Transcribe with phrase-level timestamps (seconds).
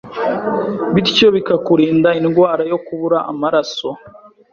[0.93, 3.89] bityo bikarinda indwara yo kubura amaraso